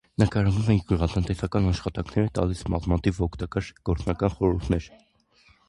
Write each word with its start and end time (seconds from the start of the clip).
Նկարագրում 0.21 0.69
է 0.75 0.77
գյուղատնտեսական 0.91 1.67
աշխատանքները, 1.73 2.31
տալիս 2.39 2.65
բազմաթիվ 2.71 3.21
օգտակար 3.29 3.71
գործնական 3.91 4.37
խորհուրդներ։ 4.41 4.93